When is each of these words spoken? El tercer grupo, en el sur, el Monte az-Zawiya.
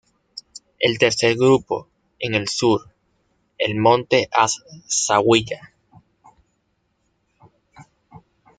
El 0.79 0.97
tercer 0.97 1.35
grupo, 1.35 1.87
en 2.17 2.33
el 2.33 2.47
sur, 2.47 2.87
el 3.59 3.75
Monte 3.77 4.27
az-Zawiya. 4.31 5.71